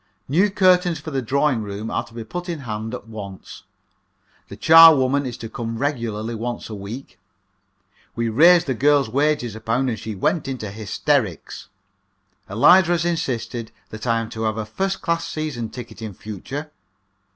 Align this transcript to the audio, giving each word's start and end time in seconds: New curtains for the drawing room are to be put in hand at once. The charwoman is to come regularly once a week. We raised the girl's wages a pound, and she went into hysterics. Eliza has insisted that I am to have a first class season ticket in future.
New 0.27 0.49
curtains 0.49 0.99
for 0.99 1.11
the 1.11 1.21
drawing 1.21 1.61
room 1.61 1.91
are 1.91 2.03
to 2.05 2.13
be 2.15 2.23
put 2.23 2.49
in 2.49 2.61
hand 2.61 2.95
at 2.95 3.07
once. 3.07 3.65
The 4.47 4.57
charwoman 4.57 5.27
is 5.27 5.37
to 5.37 5.47
come 5.47 5.77
regularly 5.77 6.33
once 6.33 6.71
a 6.71 6.73
week. 6.73 7.19
We 8.15 8.27
raised 8.27 8.65
the 8.65 8.73
girl's 8.73 9.09
wages 9.11 9.55
a 9.55 9.61
pound, 9.61 9.89
and 9.91 9.99
she 9.99 10.15
went 10.15 10.47
into 10.47 10.71
hysterics. 10.71 11.67
Eliza 12.49 12.93
has 12.93 13.05
insisted 13.05 13.71
that 13.91 14.07
I 14.07 14.19
am 14.19 14.31
to 14.31 14.41
have 14.45 14.57
a 14.57 14.65
first 14.65 15.03
class 15.03 15.29
season 15.29 15.69
ticket 15.69 16.01
in 16.01 16.15
future. 16.15 16.71